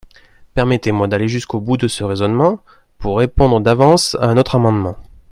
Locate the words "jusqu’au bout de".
1.27-1.87